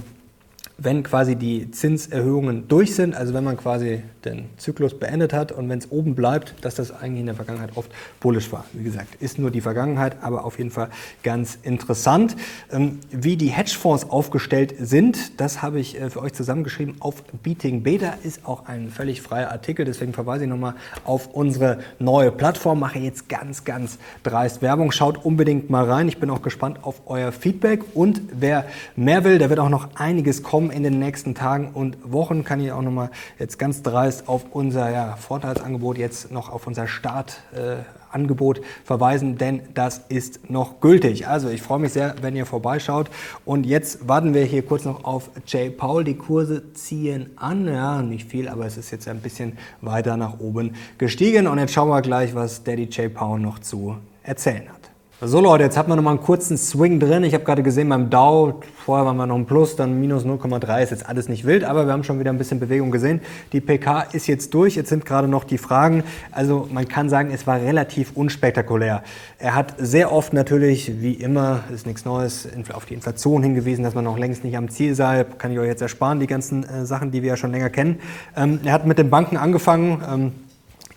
wenn 0.82 1.04
quasi 1.04 1.36
die 1.36 1.72
Zinserhöhungen 1.72 2.68
durch 2.68 2.96
sind, 2.96 3.16
also 3.16 3.34
wenn 3.34 3.44
man 3.44 3.58
quasi 3.58 4.02
den 4.26 4.46
Zyklus 4.58 4.98
beendet 4.98 5.34
hat 5.34 5.52
und 5.52 5.70
wenn 5.70 5.80
es 5.80 5.92
oben 5.92 6.16
bleibt, 6.16 6.56
dass 6.62 6.76
das 6.76 6.92
eigentlich 6.92 7.22
in 7.22 7.26
der 7.26 7.36
Vergangenheit 7.36 7.72
oft 7.76 7.92
bullisch 8.20 8.52
war. 8.52 8.66
Wie 8.74 8.84
gesagt, 8.84 9.16
ist 9.22 9.40
nur 9.40 9.52
die 9.52 9.62
Vergangenheit, 9.62 10.18
aber 10.22 10.46
auf 10.46 10.58
jeden 10.58 10.72
Fall 10.72 10.90
ganz 11.24 11.58
interessant. 11.64 12.36
Ähm, 12.72 13.00
wie 13.12 13.38
die 13.38 13.48
Hedgefonds 13.48 14.10
aufgestellt 14.10 14.76
sind, 14.80 15.40
das 15.40 15.62
habe 15.62 15.80
ich 15.80 16.00
äh, 16.00 16.10
für 16.10 16.22
euch 16.22 16.34
zusammengeschrieben 16.34 16.96
auf 17.00 17.24
Beating 17.44 17.84
Beta, 17.84 18.16
ist 18.24 18.46
auch 18.46 18.68
ein 18.68 18.90
völlig 18.90 19.22
freier 19.22 19.52
Artikel, 19.52 19.86
deswegen 19.86 20.14
verweise 20.14 20.46
ich 20.46 20.50
nochmal 20.50 20.76
auf 21.04 21.28
unsere 21.34 21.80
neue 22.00 22.32
Plattform, 22.32 22.80
mache 22.80 23.00
jetzt 23.00 23.30
ganz, 23.30 23.64
ganz 23.64 24.00
dreist 24.24 24.62
Werbung. 24.62 24.92
Schaut 24.92 25.24
unbedingt 25.24 25.70
mal 25.70 25.86
rein, 25.86 26.08
ich 26.08 26.20
bin 26.20 26.30
auch 26.30 26.42
gespannt 26.42 26.80
auf 26.84 27.02
euer 27.06 27.32
Feedback 27.32 27.84
und 27.94 28.22
wer 28.32 28.66
mehr 28.96 29.24
will, 29.24 29.38
da 29.38 29.50
wird 29.50 29.60
auch 29.60 29.70
noch 29.70 29.90
einiges 29.96 30.44
kommen 30.44 30.69
in 30.72 30.84
den 30.84 31.00
nächsten 31.00 31.36
Tagen 31.36 31.72
und 31.74 31.98
Wochen. 32.04 32.44
Kann 32.44 32.60
ich 32.60 32.72
auch 32.72 32.82
nochmal 32.82 33.10
jetzt 33.38 33.60
ganz 33.60 33.82
dreist 33.82 34.28
auf 34.28 34.46
unser 34.52 34.90
ja, 34.92 35.16
Vorteilsangebot, 35.16 35.98
jetzt 35.98 36.32
noch 36.32 36.50
auf 36.50 36.68
unser 36.68 36.88
Startangebot 36.88 38.60
äh, 38.60 38.62
verweisen, 38.84 39.38
denn 39.38 39.62
das 39.74 40.02
ist 40.10 40.50
noch 40.50 40.80
gültig. 40.80 41.28
Also 41.28 41.50
ich 41.50 41.62
freue 41.62 41.80
mich 41.80 41.94
sehr, 41.94 42.16
wenn 42.22 42.36
ihr 42.36 42.46
vorbeischaut. 42.46 43.10
Und 43.46 43.66
jetzt 43.66 44.08
warten 44.08 44.34
wir 44.34 44.44
hier 44.44 44.64
kurz 44.64 44.86
noch 44.86 45.04
auf 45.04 45.30
Jay 45.46 45.70
Paul. 45.70 46.04
Die 46.04 46.16
Kurse 46.16 46.74
ziehen 46.74 47.32
an. 47.36 47.68
Ja, 47.68 48.02
nicht 48.02 48.30
viel, 48.30 48.48
aber 48.48 48.66
es 48.66 48.78
ist 48.78 48.92
jetzt 48.92 49.08
ein 49.08 49.22
bisschen 49.22 49.58
weiter 49.82 50.18
nach 50.18 50.40
oben 50.40 50.76
gestiegen. 50.98 51.48
Und 51.48 51.60
jetzt 51.60 51.74
schauen 51.74 51.90
wir 51.90 52.02
gleich, 52.02 52.36
was 52.36 52.64
Daddy 52.64 52.88
Jay 52.92 53.10
Paul 53.10 53.40
noch 53.40 53.60
zu 53.60 53.98
erzählen 54.24 54.70
hat. 54.70 54.79
So 55.22 55.42
Leute, 55.42 55.66
jetzt 55.66 55.76
hat 55.76 55.90
man 55.90 55.98
noch 55.98 56.04
mal 56.04 56.12
einen 56.12 56.22
kurzen 56.22 56.58
Swing 56.58 56.98
drin. 56.98 57.26
Ich 57.26 57.34
habe 57.34 57.44
gerade 57.44 57.62
gesehen 57.62 57.90
beim 57.90 58.10
Dow, 58.10 58.62
vorher 58.86 59.06
waren 59.06 59.18
wir 59.18 59.28
noch 59.28 59.36
ein 59.36 59.46
Plus, 59.46 59.76
dann 59.76 60.00
minus 60.00 60.24
0,3, 60.24 60.82
ist 60.82 60.92
jetzt 60.92 61.10
alles 61.10 61.28
nicht 61.28 61.44
wild, 61.44 61.66
aber 61.66 61.86
wir 61.86 61.92
haben 61.92 62.06
schon 62.06 62.22
wieder 62.22 62.32
ein 62.32 62.38
bisschen 62.38 62.62
Bewegung 62.62 62.90
gesehen. 62.90 63.20
Die 63.52 63.60
PK 63.60 64.04
ist 64.14 64.28
jetzt 64.28 64.54
durch, 64.54 64.78
jetzt 64.78 64.88
sind 64.88 65.06
gerade 65.06 65.28
noch 65.28 65.44
die 65.44 65.58
Fragen. 65.58 66.06
Also 66.32 66.70
man 66.72 66.88
kann 66.88 67.10
sagen, 67.10 67.32
es 67.34 67.46
war 67.46 67.60
relativ 67.60 68.14
unspektakulär. 68.16 69.04
Er 69.40 69.56
hat 69.56 69.74
sehr 69.78 70.14
oft 70.14 70.32
natürlich, 70.32 71.02
wie 71.02 71.16
immer, 71.16 71.66
ist 71.74 71.86
nichts 71.86 72.06
Neues, 72.06 72.48
auf 72.72 72.86
die 72.86 72.94
Inflation 72.94 73.44
hingewiesen, 73.44 73.84
dass 73.84 73.96
man 73.96 74.06
noch 74.06 74.18
längst 74.18 74.46
nicht 74.46 74.56
am 74.56 74.70
Ziel 74.70 74.96
sei. 74.96 75.26
Kann 75.26 75.52
ich 75.52 75.60
euch 75.60 75.68
jetzt 75.68 75.82
ersparen, 75.82 76.22
die 76.22 76.28
ganzen 76.28 76.64
äh, 76.64 76.86
Sachen, 76.86 77.12
die 77.12 77.24
wir 77.24 77.32
ja 77.32 77.36
schon 77.36 77.52
länger 77.52 77.70
kennen. 77.70 78.00
Ähm, 78.38 78.62
er 78.64 78.72
hat 78.72 78.88
mit 78.88 78.98
den 78.98 79.10
Banken 79.10 79.36
angefangen. 79.36 80.02
Ähm, 80.10 80.32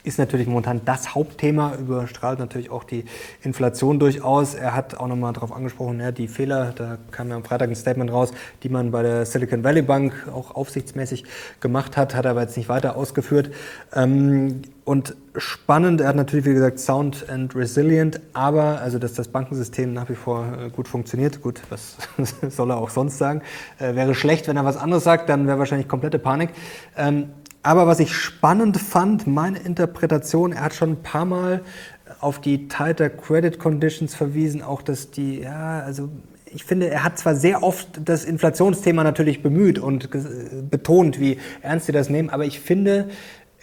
ist 0.04 0.18
natürlich 0.18 0.46
momentan 0.46 0.80
das 0.84 1.14
Hauptthema, 1.14 1.74
überstrahlt 1.76 2.38
natürlich 2.38 2.70
auch 2.70 2.84
die 2.84 3.04
Inflation 3.42 3.98
durchaus. 3.98 4.54
Er 4.54 4.74
hat 4.74 4.96
auch 4.98 5.06
nochmal 5.06 5.32
darauf 5.32 5.52
angesprochen, 5.52 6.00
ja, 6.00 6.12
die 6.12 6.28
Fehler, 6.28 6.72
da 6.74 6.98
kam 7.10 7.28
ja 7.28 7.36
am 7.36 7.44
Freitag 7.44 7.70
ein 7.70 7.76
Statement 7.76 8.12
raus, 8.12 8.32
die 8.62 8.68
man 8.68 8.90
bei 8.90 9.02
der 9.02 9.26
Silicon 9.26 9.64
Valley 9.64 9.82
Bank 9.82 10.12
auch 10.32 10.54
aufsichtsmäßig 10.54 11.24
gemacht 11.60 11.96
hat, 11.96 12.14
hat 12.14 12.24
er 12.24 12.32
aber 12.32 12.42
jetzt 12.42 12.56
nicht 12.56 12.68
weiter 12.68 12.96
ausgeführt. 12.96 13.50
Ähm, 13.94 14.62
und 14.84 15.14
spannend, 15.36 16.00
er 16.00 16.08
hat 16.08 16.16
natürlich, 16.16 16.44
wie 16.44 16.54
gesagt, 16.54 16.80
Sound 16.80 17.28
and 17.28 17.54
Resilient, 17.54 18.20
aber, 18.32 18.80
also 18.80 18.98
dass 18.98 19.14
das 19.14 19.28
Bankensystem 19.28 19.92
nach 19.92 20.08
wie 20.08 20.16
vor 20.16 20.44
äh, 20.58 20.70
gut 20.70 20.88
funktioniert, 20.88 21.40
gut, 21.40 21.62
was 21.70 21.96
soll 22.48 22.70
er 22.70 22.78
auch 22.78 22.90
sonst 22.90 23.18
sagen, 23.18 23.42
äh, 23.78 23.94
wäre 23.94 24.16
schlecht, 24.16 24.48
wenn 24.48 24.56
er 24.56 24.64
was 24.64 24.76
anderes 24.76 25.04
sagt, 25.04 25.28
dann 25.28 25.46
wäre 25.46 25.58
wahrscheinlich 25.60 25.86
komplette 25.86 26.18
Panik. 26.18 26.50
Ähm, 26.96 27.30
aber 27.62 27.86
was 27.86 28.00
ich 28.00 28.14
spannend 28.14 28.76
fand, 28.78 29.26
meine 29.26 29.58
Interpretation, 29.58 30.52
er 30.52 30.62
hat 30.62 30.74
schon 30.74 30.92
ein 30.92 31.02
paar 31.02 31.24
Mal 31.24 31.62
auf 32.20 32.40
die 32.40 32.68
tighter 32.68 33.08
Credit 33.08 33.58
Conditions 33.58 34.14
verwiesen, 34.14 34.62
auch 34.62 34.82
dass 34.82 35.10
die, 35.10 35.40
ja, 35.40 35.80
also 35.80 36.08
ich 36.54 36.64
finde, 36.64 36.90
er 36.90 37.04
hat 37.04 37.18
zwar 37.18 37.34
sehr 37.34 37.62
oft 37.62 37.88
das 38.04 38.24
Inflationsthema 38.24 39.04
natürlich 39.04 39.42
bemüht 39.42 39.78
und 39.78 40.10
betont, 40.70 41.18
wie 41.18 41.38
ernst 41.62 41.86
sie 41.86 41.92
das 41.92 42.10
nehmen, 42.10 42.30
aber 42.30 42.44
ich 42.44 42.60
finde, 42.60 43.08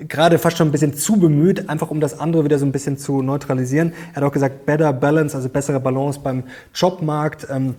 gerade 0.08 0.40
fast 0.40 0.58
schon 0.58 0.70
ein 0.70 0.72
bisschen 0.72 0.94
zu 0.94 1.18
bemüht, 1.18 1.70
einfach 1.70 1.92
um 1.92 2.00
das 2.00 2.20
andere 2.20 2.46
wieder 2.46 2.58
so 2.58 2.66
ein 2.66 2.72
bisschen 2.72 2.98
zu 2.98 3.22
neutralisieren. 3.22 3.94
Er 4.14 4.18
hat 4.18 4.24
auch 4.24 4.32
gesagt, 4.32 4.66
better 4.66 4.94
balance, 4.94 5.36
also 5.36 5.50
bessere 5.50 5.80
Balance 5.80 6.20
beim 6.24 6.44
Jobmarkt. 6.74 7.48
Ähm, 7.50 7.76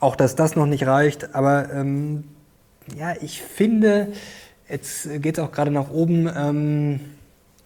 auch, 0.00 0.16
dass 0.16 0.34
das 0.34 0.56
noch 0.56 0.66
nicht 0.66 0.86
reicht. 0.86 1.34
Aber 1.34 1.70
ähm, 1.72 2.24
ja, 2.96 3.14
ich 3.20 3.42
finde, 3.42 4.12
Jetzt 4.70 5.08
geht 5.20 5.38
es 5.38 5.44
auch 5.44 5.50
gerade 5.50 5.70
nach 5.70 5.90
oben. 5.90 6.30
Ähm, 6.34 7.00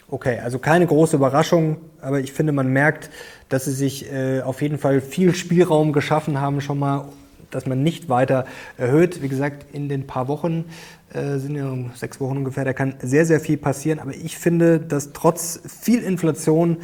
okay, 0.08 0.38
also 0.38 0.58
keine 0.58 0.86
große 0.86 1.16
Überraschung, 1.16 1.76
aber 2.00 2.20
ich 2.20 2.32
finde, 2.32 2.52
man 2.52 2.68
merkt, 2.68 3.10
dass 3.48 3.66
sie 3.66 3.72
sich 3.72 4.10
äh, 4.10 4.40
auf 4.40 4.62
jeden 4.62 4.78
Fall 4.78 5.00
viel 5.00 5.34
Spielraum 5.34 5.92
geschaffen 5.92 6.40
haben, 6.40 6.60
schon 6.60 6.78
mal, 6.78 7.08
dass 7.50 7.66
man 7.66 7.82
nicht 7.82 8.08
weiter 8.08 8.46
erhöht. 8.78 9.22
Wie 9.22 9.28
gesagt, 9.28 9.66
in 9.72 9.88
den 9.88 10.06
paar 10.06 10.28
Wochen 10.28 10.64
äh, 11.12 11.38
sind 11.38 11.56
ja 11.56 11.72
sechs 11.94 12.20
Wochen 12.20 12.38
ungefähr, 12.38 12.64
da 12.64 12.72
kann 12.72 12.94
sehr, 13.02 13.26
sehr 13.26 13.40
viel 13.40 13.58
passieren. 13.58 13.98
Aber 13.98 14.14
ich 14.14 14.38
finde, 14.38 14.80
dass 14.80 15.12
trotz 15.12 15.60
viel 15.66 16.02
Inflation 16.02 16.78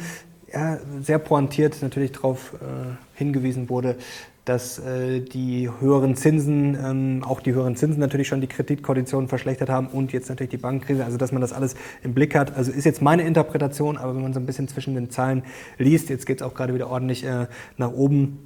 ja, 0.53 0.77
sehr 1.01 1.17
pointiert 1.19 1.81
natürlich 1.81 2.11
darauf 2.11 2.53
äh, 2.53 2.95
hingewiesen 3.15 3.69
wurde, 3.69 3.95
dass 4.45 4.79
äh, 4.79 5.19
die 5.19 5.69
höheren 5.79 6.15
Zinsen, 6.15 6.75
ähm, 6.75 7.23
auch 7.23 7.41
die 7.41 7.53
höheren 7.53 7.75
Zinsen 7.75 7.99
natürlich 7.99 8.27
schon 8.27 8.41
die 8.41 8.47
Kreditkonditionen 8.47 9.29
verschlechtert 9.29 9.69
haben 9.69 9.87
und 9.87 10.13
jetzt 10.13 10.29
natürlich 10.29 10.49
die 10.49 10.57
Bankenkrise, 10.57 11.05
also 11.05 11.17
dass 11.17 11.31
man 11.31 11.41
das 11.41 11.53
alles 11.53 11.75
im 12.03 12.13
Blick 12.13 12.35
hat. 12.35 12.55
Also 12.55 12.71
ist 12.71 12.85
jetzt 12.85 13.01
meine 13.01 13.23
Interpretation, 13.23 13.97
aber 13.97 14.15
wenn 14.15 14.23
man 14.23 14.33
so 14.33 14.39
ein 14.39 14.45
bisschen 14.45 14.67
zwischen 14.67 14.95
den 14.95 15.11
Zahlen 15.11 15.43
liest, 15.77 16.09
jetzt 16.09 16.25
geht 16.25 16.41
es 16.41 16.47
auch 16.47 16.55
gerade 16.55 16.73
wieder 16.73 16.89
ordentlich 16.89 17.23
äh, 17.23 17.47
nach 17.77 17.91
oben. 17.91 18.39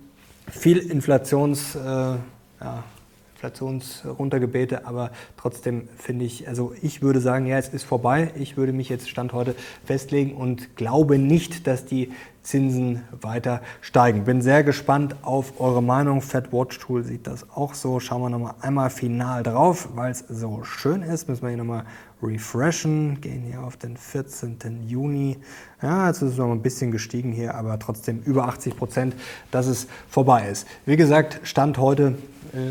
Viel 0.50 0.78
Inflations, 0.78 1.76
äh, 1.76 1.80
ja, 1.80 2.84
Inflationsruntergebete, 3.46 4.86
aber 4.86 5.12
trotzdem 5.38 5.88
finde 5.98 6.26
ich, 6.26 6.48
also 6.48 6.74
ich 6.82 7.02
würde 7.02 7.20
sagen, 7.22 7.46
ja, 7.46 7.58
es 7.58 7.70
ist 7.70 7.84
vorbei. 7.84 8.32
Ich 8.36 8.58
würde 8.58 8.74
mich 8.74 8.90
jetzt 8.90 9.10
Stand 9.10 9.34
heute 9.34 9.56
festlegen 9.86 10.36
und 10.36 10.76
glaube 10.76 11.18
nicht, 11.18 11.68
dass 11.68 11.86
die 11.86 12.12
Zinsen 12.42 13.02
weiter 13.22 13.62
steigen. 13.82 14.26
Bin 14.26 14.42
sehr 14.42 14.64
gespannt 14.64 15.16
auf 15.24 15.60
eure 15.60 15.82
Meinung. 15.82 16.22
Fed 16.22 16.54
Watch 16.54 16.80
Tool 16.80 17.04
sieht 17.04 17.26
das 17.26 17.50
auch 17.50 17.74
so. 17.74 18.00
Schauen 18.00 18.22
wir 18.22 18.30
nochmal 18.30 18.54
einmal 18.62 18.92
final 18.92 19.42
drauf, 19.42 19.90
weil 19.96 20.12
es 20.12 20.26
so 20.30 20.64
schön 20.64 21.02
ist. 21.02 21.28
Müssen 21.28 21.42
wir 21.42 21.50
hier 21.50 21.58
nochmal 21.58 21.86
refreshen. 22.22 23.20
Gehen 23.20 23.44
hier 23.44 23.64
auf 23.64 23.78
den 23.78 23.98
14. 23.98 24.88
Juni. 24.88 25.38
Ja, 25.82 26.08
jetzt 26.08 26.22
ist 26.22 26.34
es 26.34 26.38
noch 26.38 26.52
ein 26.52 26.62
bisschen 26.62 26.92
gestiegen 26.92 27.32
hier, 27.32 27.56
aber 27.56 27.80
trotzdem 27.80 28.22
über 28.26 28.48
80 28.48 28.78
Prozent, 28.78 29.16
dass 29.50 29.66
es 29.66 29.88
vorbei 30.08 30.48
ist. 30.48 30.68
Wie 30.86 30.98
gesagt, 30.98 31.40
Stand 31.44 31.80
heute 31.80 32.16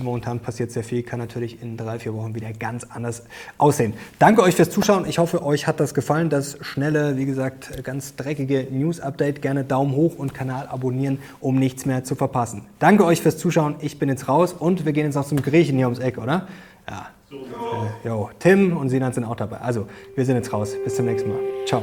momentan 0.02 0.40
passiert 0.40 0.70
sehr 0.70 0.84
viel, 0.84 1.02
kann 1.02 1.18
natürlich 1.18 1.62
in 1.62 1.76
drei, 1.76 1.98
vier 1.98 2.14
Wochen 2.14 2.34
wieder 2.34 2.52
ganz 2.52 2.84
anders 2.84 3.24
aussehen. 3.58 3.94
Danke 4.18 4.42
euch 4.42 4.54
fürs 4.54 4.70
Zuschauen. 4.70 5.06
Ich 5.06 5.18
hoffe, 5.18 5.44
euch 5.44 5.66
hat 5.66 5.80
das 5.80 5.94
gefallen. 5.94 6.30
Das 6.30 6.58
schnelle, 6.60 7.16
wie 7.16 7.26
gesagt, 7.26 7.84
ganz 7.84 8.16
dreckige 8.16 8.66
News-Update. 8.70 9.42
Gerne 9.42 9.64
Daumen 9.64 9.94
hoch 9.94 10.16
und 10.16 10.34
Kanal 10.34 10.66
abonnieren, 10.66 11.18
um 11.40 11.58
nichts 11.58 11.86
mehr 11.86 12.04
zu 12.04 12.14
verpassen. 12.14 12.62
Danke 12.78 13.04
euch 13.04 13.22
fürs 13.22 13.38
Zuschauen. 13.38 13.76
Ich 13.80 13.98
bin 13.98 14.08
jetzt 14.08 14.28
raus 14.28 14.52
und 14.52 14.84
wir 14.84 14.92
gehen 14.92 15.06
jetzt 15.06 15.14
noch 15.14 15.26
zum 15.26 15.42
Griechen 15.42 15.76
hier 15.76 15.86
ums 15.86 15.98
Eck, 15.98 16.18
oder? 16.18 16.48
Ja. 16.88 17.08
So. 17.30 17.36
Äh, 17.36 18.08
jo, 18.08 18.30
Tim 18.38 18.76
und 18.76 18.88
Sinan 18.90 19.12
sind 19.12 19.24
auch 19.24 19.36
dabei. 19.36 19.58
Also, 19.58 19.86
wir 20.14 20.24
sind 20.24 20.36
jetzt 20.36 20.52
raus. 20.52 20.74
Bis 20.84 20.94
zum 20.94 21.06
nächsten 21.06 21.30
Mal. 21.30 21.40
Ciao. 21.66 21.82